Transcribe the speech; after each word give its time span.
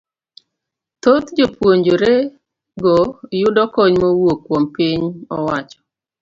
Thoth 1.01 1.27
jopuonjrego 1.37 2.95
yudo 3.41 3.63
kony 3.73 3.95
mowuok 4.01 4.39
kuom 4.45 4.63
piny 4.75 5.01
owacho. 5.37 5.79